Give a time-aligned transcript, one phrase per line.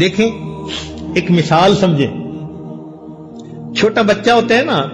[0.00, 0.30] دیکھیں،
[1.14, 2.22] ایک مثال سمجھیں۔
[3.74, 4.86] چھوٹا بچہ ہوتا ہے نا،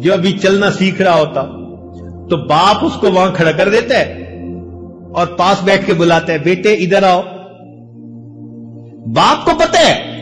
[0.00, 1.42] جو ابھی چلنا سیکھ رہا ہوتا،
[2.30, 4.36] تو باپ اس کو وہاں کھڑا کر دیتا ہے
[5.14, 7.22] اور پاس بیٹھ کے بلاتا ہے، بیٹے، ادھر آؤ۔
[9.06, 10.16] باپ کو پتہ ہے،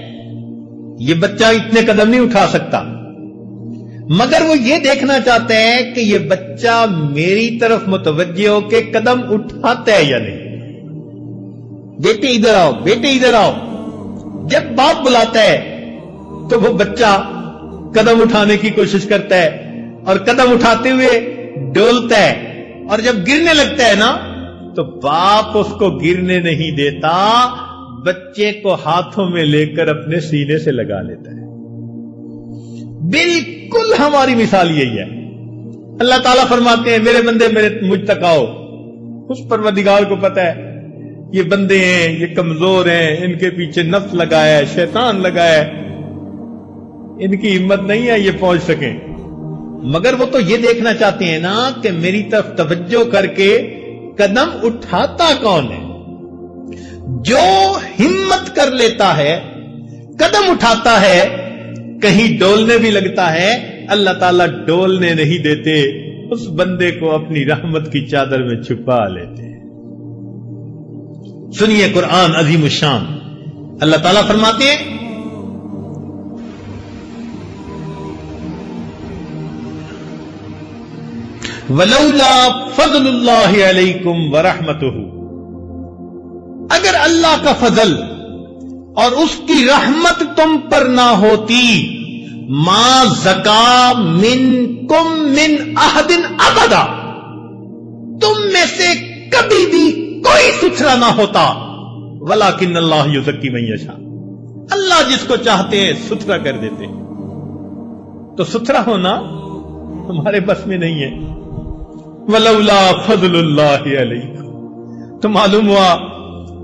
[0.98, 2.93] یہ بچہ اتنے قدم نہیں اٹھا سکتا۔
[4.08, 9.20] مگر وہ یہ دیکھنا چاہتے ہیں کہ یہ بچہ میری طرف متوجہ ہو کے قدم
[9.30, 10.44] اٹھاتا ہے یا نہیں۔
[11.98, 13.52] بیٹے ادھر آؤ، بیٹے ادھر آؤ۔
[14.48, 15.80] جب باپ بلاتا ہے
[16.50, 17.22] تو وہ بچہ
[17.94, 19.48] قدم اٹھانے کی کوشش کرتا ہے
[20.04, 21.10] اور قدم اٹھاتے ہوئے
[21.74, 24.16] ڈولتا ہے۔ اور جب گرنے لگتا ہے نا،
[24.76, 27.48] تو باپ اس کو گرنے نہیں دیتا،
[28.06, 31.43] بچے کو ہاتھوں میں لے کر اپنے سینے سے لگا لیتا ہے۔
[33.04, 35.24] بالکل ہماری مثال یہی ہے۔
[36.00, 38.44] اللہ تعالیٰ فرماتے ہیں، میرے بندے، میرے مجھ تک آؤ۔
[39.28, 40.74] اس پروردگار کو پتا ہے،
[41.32, 45.70] یہ بندے ہیں، یہ کمزور ہیں، ان کے پیچھے نفس لگایا ہے، شیطان لگایا ہے۔
[47.20, 48.96] ان کی ہمت نہیں ہے یہ پہنچ سکیں۔
[49.82, 53.80] مگر وہ تو یہ دیکھنا چاہتے ہیں نا کہ میری طرف توجہ کر کے
[54.16, 55.84] قدم اٹھاتا کون ہے۔
[57.22, 59.40] جو ہمت کر لیتا ہے،
[60.18, 61.43] قدم اٹھاتا ہے
[62.04, 63.50] کہیں ڈولنے بھی لگتا ہے،
[63.88, 65.80] اللہ تعالیٰ ڈولنے نہیں دیتے،
[66.30, 69.52] اس بندے کو اپنی رحمت کی چادر میں چھپا لیتے
[71.58, 73.04] سنیے قرآن عظیم الشان۔
[73.80, 74.92] اللہ تعالیٰ فرماتے ہیں،
[81.70, 82.34] ولولا
[82.74, 84.96] فضل اللہ علیکم ورحمتہ
[86.74, 87.94] اگر اللہ کا فضل
[88.94, 91.90] اور اس کی رحمت تم پر نہ ہوتی۔
[92.48, 96.84] ماں زکا من کم من احدن ابدا
[98.20, 98.94] تم میں سے
[99.30, 101.64] کبھی بھی کوئی ستھرا نہ ہوتا۔
[102.20, 103.92] ولا کن اللہ یوزکی میشا
[104.70, 106.86] اللہ جس کو چاہتے ہیں ستھرا کر دیتے۔
[108.36, 109.16] تو ستھرا ہونا
[110.08, 111.34] تمہارے بس میں نہیں ہے۔
[112.28, 114.40] ولولا فضل اللہ علیہ
[115.20, 115.96] تو معلوم ہوا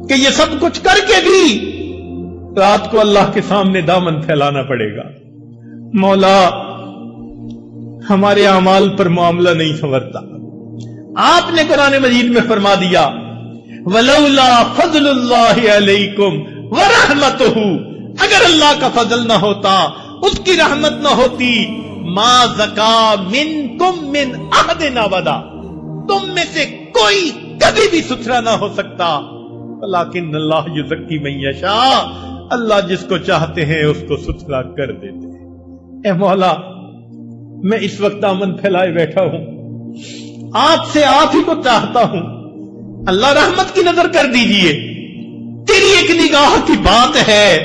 [0.08, 1.76] کہ یہ سب کچھ کر کے بھی
[2.56, 5.02] رات کو اللہ کے سامنے دامن پھیلانا پڑے گا۔
[5.94, 6.48] مولا،
[8.10, 10.20] ہمارے اعمال پر معاملہ نہیں سنورتا۔
[11.16, 13.08] آپ نے قرآن مجید میں فرما دیا،
[13.84, 16.32] ولولا فضل اللہ علیکم
[16.70, 17.42] ورحمت
[18.20, 19.88] اگر اللہ کا فضل نہ ہوتا،
[20.22, 21.66] اس کی رحمت نہ ہوتی،
[22.00, 25.40] ما زکا من کم من عہد نہ بدا
[26.08, 29.20] تم میں سے کوئی کبھی بھی ستھرا نہ ہو سکتا۔
[29.82, 32.00] لیکن اللہ یزکی میشا
[32.50, 35.46] اللہ جس کو چاہتے ہیں اس کو ستھرا کر دیتے ہیں۔
[36.04, 36.54] اے مولا،
[37.62, 39.60] میں اس وقت امن پھیلائے بیٹھا ہوں۔
[40.54, 42.40] آپ سے آپ ہی کو چاہتا ہوں۔
[43.06, 44.72] اللہ رحمت کی نظر کر دیجیے۔
[45.64, 47.58] تیری ایک نگاہ کی بات ہے۔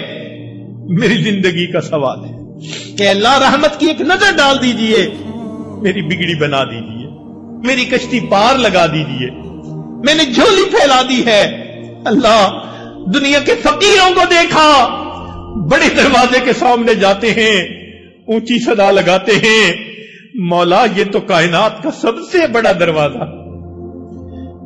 [0.89, 2.35] میری زندگی کا سوال ہے۔
[2.97, 5.09] کہ اللہ رحمت کی ایک نظر ڈال دیجیے۔
[5.81, 7.07] میری بگڑی بنا دیجیے۔
[7.67, 9.29] میری کشتی پار لگا دیجیے۔
[10.05, 11.43] میں نے جھولی پھیلا دی ہے۔
[12.05, 12.59] اللہ
[13.13, 15.01] دنیا کے فقیروں کو دیکھا۔
[15.71, 17.63] بڑے دروازے کے سامنے جاتے ہیں،
[18.27, 19.73] اونچی صدا لگاتے ہیں۔
[20.33, 23.17] مولا، یہ تو کائنات کا سب سے بڑا دروازہ۔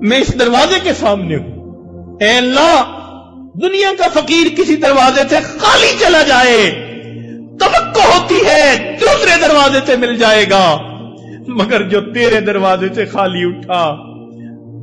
[0.02, 1.60] میں اس دروازے کے سامنے ہوں۔
[2.22, 2.84] اے اللہ،
[3.64, 6.72] دنیا کا فقیر کسی دروازے سے خالی چلا جائے۔
[7.60, 10.78] توقع ہوتی ہے دوسرے دروازے سے مل جائے گا۔
[11.48, 13.96] مگر جو تیرے دروازے سے خالی اٹھا،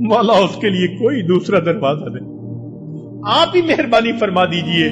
[0.00, 2.35] مولا، اس کے لیے کوئی دوسرا دروازہ نہیں۔
[3.25, 4.91] آپ ہی مہربانی فرما دیجیے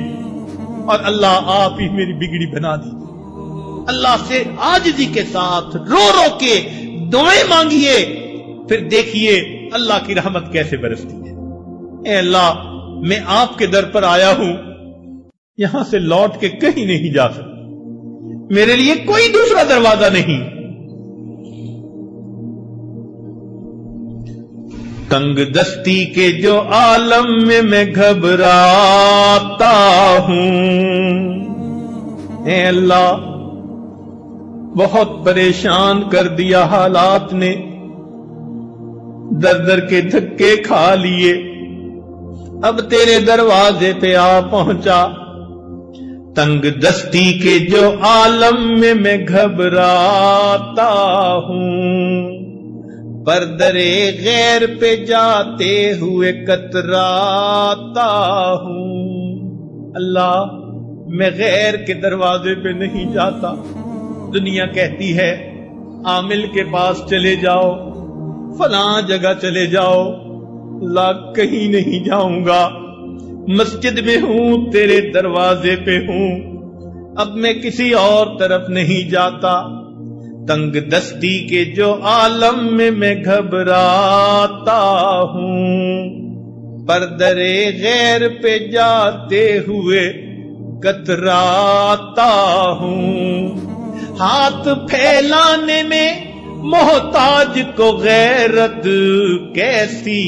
[0.86, 3.04] اور اللہ آپ ہی میری بگڑی بنا دیجیے
[3.88, 6.68] اللہ سے آجزی کے ساتھ رو رو کے
[7.12, 8.20] دعائیں مانگیے۔
[8.68, 9.40] پھر دیکھیے
[9.72, 11.30] اللہ کی رحمت کیسے برستی ہے۔
[12.10, 12.54] اے اللہ،
[13.00, 14.56] میں آپ کے در پر آیا ہوں۔
[15.58, 17.54] یہاں سے لوٹ کے کہیں نہیں جا سکتا۔
[18.50, 20.53] میرے لیے کوئی دوسرا دروازہ نہیں۔
[25.14, 29.72] تنگ دستی کے جو عالم میں میں گھبراتا
[30.28, 31.30] ہوں۔
[32.46, 33.16] اے اللہ،
[34.76, 37.54] بہت پریشان کر دیا حالات نے۔
[39.42, 41.32] در در کے دھکے کھا لیے۔
[42.62, 45.06] اب تیرے دروازے پہ آ پہنچا۔
[46.36, 50.92] تنگ دستی کے جو عالم میں میں گھبراتا
[51.48, 52.33] ہوں۔
[53.26, 60.44] پردرے غیر پہ جاتے ہوئے کتراتا ہوں۔ اللہ
[61.06, 63.54] میں غیر کے دروازے پہ نہیں جاتا۔
[64.34, 65.52] دنیا کہتی ہے،
[66.04, 67.72] عامل کے پاس چلے جاؤ،
[68.58, 70.04] فلاں جگہ چلے جاؤ۔
[70.82, 72.68] لا کہیں نہیں جاؤں گا۔
[73.48, 76.54] مسجد میں ہوں، تیرے دروازے پہ ہوں۔
[77.16, 79.83] اب میں کسی اور طرف نہیں جاتا۔
[80.48, 86.24] تنگ دستی کے جو عالم میں میں گھبراتا ہوں۔
[86.86, 90.12] پردرے غیر پہ جاتے ہوئے
[90.82, 93.50] کتراتا ہوں۔
[94.20, 96.14] ہاتھ پھیلانے میں
[96.46, 98.88] محتاج کو غیرت
[99.54, 100.24] کیسی؟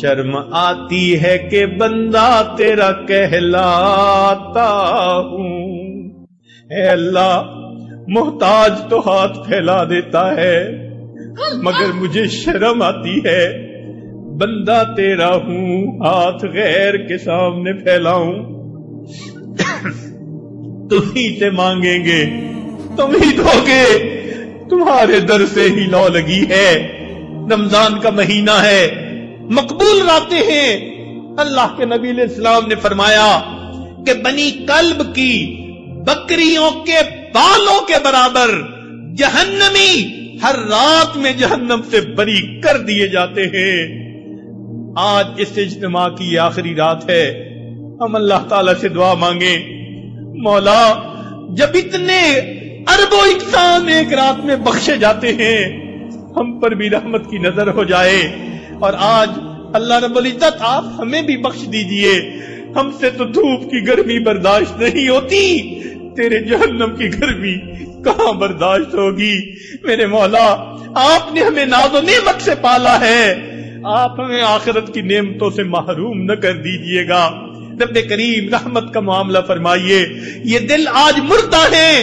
[0.00, 4.68] شرم آتی ہے کہ بندہ تیرا کہلاتا
[5.16, 5.70] ہوں۔
[6.70, 7.42] اے اللہ
[8.06, 10.68] محتاج تو ہاتھ پھیلا دیتا ہے،
[11.62, 13.70] مگر مجھے شرم آتی ہے۔
[14.36, 18.32] بندہ تیرا ہوں، ہاتھ غیر کے سامنے پھیلاؤں۔
[20.88, 22.24] تم ہی سے مانگیں گے،
[22.96, 24.16] تم ہی دو گے۔
[24.70, 26.88] تمہارے در سے ہی لو لگی ہے۔
[27.54, 28.88] رمضان کا مہینہ ہے۔
[29.40, 30.90] مقبول راتے ہیں۔
[31.38, 33.40] اللہ کے نبی علیہ السلام نے فرمایا
[34.06, 35.56] کہ بنی کلب کی
[36.06, 38.50] بکریوں کے بالوں کے برابر
[39.16, 44.10] جہنمی ہر رات میں جہنم سے بری کر دیے جاتے ہیں۔
[44.96, 47.48] آج اس اجتماع کی آخری رات ہے۔
[48.00, 49.58] ہم اللہ تعالی سے دعا مانگیں۔
[50.42, 50.94] مولا،
[51.56, 52.32] جب اتنے
[52.86, 55.80] اربوں انسان ایک رات میں بخشے جاتے ہیں،
[56.36, 58.22] ہم پر بھی رحمت کی نظر ہو جائے۔
[58.80, 59.30] اور آج
[59.74, 62.20] اللہ رب العزت، آپ ہمیں بھی بخش دیجیے۔
[62.76, 65.80] ہم سے تو دھوپ کی گرمی برداشت نہیں ہوتی۔
[66.20, 67.54] تیرے جہنم کی گرمی
[68.04, 69.40] کہاں برداشت ہوگی؟
[69.82, 70.52] میرے مولا،
[70.94, 73.34] آپ نے ہمیں ناز و نعمت سے پالا ہے۔
[73.84, 77.30] آپ ہمیں آخرت کی نعمتوں سے محروم نہ کر دیجیے گا۔
[77.80, 80.08] رب کریم رحمت کا معاملہ فرمائیے۔
[80.44, 82.02] یہ دل آج مردہ ہے۔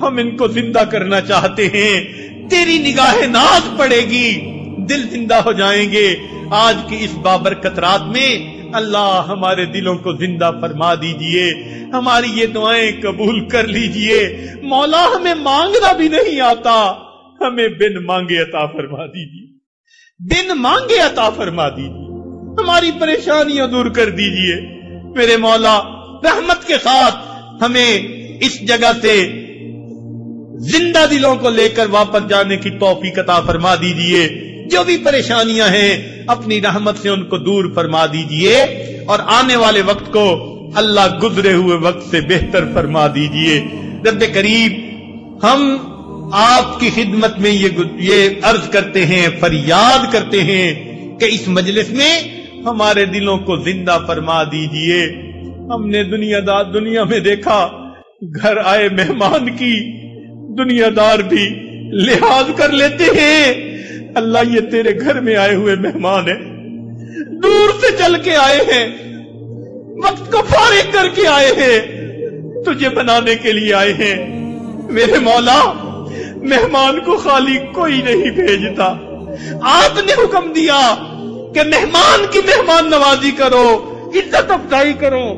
[0.00, 2.04] ہم ان کو زندہ کرنا چاہتے ہیں۔
[2.50, 4.57] تیری نگاہ ناز پڑے گی۔
[4.88, 6.16] دل زندہ ہو جائیں گے۔
[6.50, 11.54] آج کی اس بابرکت رات میں اللہ ہمارے دلوں کو زندہ فرما دیجیے۔
[11.92, 16.92] ہماری یہ دعائیں قبول کر لیجیے۔ مولا ہمیں مانگنا بھی نہیں آتا۔
[17.40, 19.58] ہمیں بن مانگے عطا فرما دیجیے۔
[20.18, 22.08] بن مانگے عطا فرما دیجیے۔
[22.62, 24.78] ہماری پریشانیاں دور کر دیجیے۔
[25.16, 25.78] میرے مولا،
[26.24, 27.14] رحمت کے ساتھ
[27.62, 27.98] ہمیں
[28.40, 29.44] اس جگہ سے
[30.58, 35.68] زندہ دلوں کو لے کر واپس جانے کی توفیق عطا فرما دیجیے۔ جو بھی پریشانیاں
[35.68, 38.56] ہیں، اپنی رحمت سے ان کو دور فرما دیجیے
[39.06, 43.64] اور آنے والے وقت کو اللہ گزرے ہوئے وقت سے بہتر فرما دیجیے۔
[44.10, 44.72] رب قریب
[45.42, 45.76] ہم
[46.32, 47.68] آپ کی خدمت میں یہ
[47.98, 50.74] یہ عرض کرتے ہیں، فریاد کرتے ہیں
[51.20, 52.22] کہ اس مجلس میں
[52.64, 55.06] ہمارے دلوں کو زندہ فرما دیجیے۔
[55.74, 57.68] ہم نے دنیا دار دنیا میں دیکھا،
[58.42, 59.74] گھر آئے مہمان کی
[60.58, 61.48] دنیا دار بھی
[61.92, 63.67] لحاظ کر لیتے ہیں۔
[64.14, 66.58] اللہ یہ تیرے گھر میں آئے ہوئے مہمان ہیں۔
[67.42, 68.88] دور سے چل کے آئے ہیں۔
[69.96, 71.98] وقت کو فارغ کر کے آئے ہیں۔
[72.64, 74.40] تجھے بنانے کے لیے آئے ہیں۔
[74.90, 75.72] میرے مولا،
[76.36, 78.96] مہمان کو خالی کوئی نہیں بھیجتا۔
[79.62, 80.94] آپ نے حکم دیا
[81.54, 85.34] کہ مہمان کی مہمان نوازی کرو، عزت افزائی کرو۔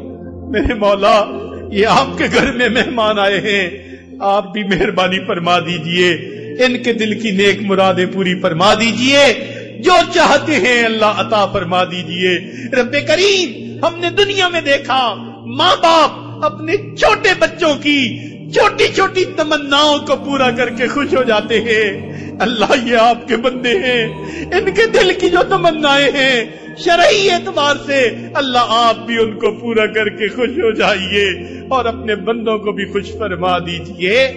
[0.51, 1.25] میرے مولا،
[1.73, 3.91] یہ آپ کے گھر میں مہمان آئے ہیں۔
[4.21, 9.35] آپ بھی مہربانی فرما دیجیے۔ ان کے دل کی نیک مرادیں پوری فرما دیجیے۔
[9.79, 12.38] جو چاہتے ہیں اللہ عطا فرما دیجیے۔
[12.73, 15.14] رب کریم، ہم نے دنیا میں دیکھا
[15.47, 18.19] ماں باپ اپنے چھوٹے بچوں کی
[18.52, 23.37] چھوٹی چھوٹی تمناؤں کو پورا کر کے خوش ہو جاتے ہیں۔ اللہ یہ آپ کے
[23.37, 24.09] بندے ہیں۔
[24.52, 26.45] ان کے دل کی جو تمنائیں ہیں،
[26.78, 31.30] شرعی اعتبار سے اللہ آپ بھی ان کو پورا کر کے خوش ہو جائیے
[31.69, 34.28] اور اپنے بندوں کو بھی خوش فرما دیجیے۔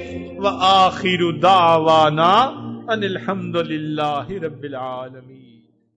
[0.44, 2.34] وآخر دعوانا
[2.88, 5.53] ان الحمد للہ رب العالمین